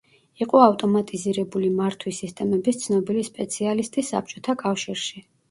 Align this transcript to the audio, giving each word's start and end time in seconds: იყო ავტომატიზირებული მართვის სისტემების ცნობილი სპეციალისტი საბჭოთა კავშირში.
იყო 0.43 0.59
ავტომატიზირებული 0.67 1.69
მართვის 1.81 2.21
სისტემების 2.23 2.81
ცნობილი 2.87 3.27
სპეციალისტი 3.29 4.07
საბჭოთა 4.11 4.59
კავშირში. 4.65 5.25